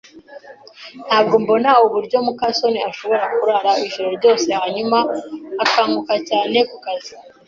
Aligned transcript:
Ntabwo 1.07 1.35
mbona 1.43 1.69
uburyo 1.85 2.17
muka 2.25 2.47
soni 2.57 2.79
ashobora 2.89 3.23
kurara 3.37 3.71
ijoro 3.85 4.09
ryose 4.17 4.47
hanyuma 4.59 4.97
akanguka 5.63 6.13
cyane 6.29 6.57
kukazi. 6.69 7.11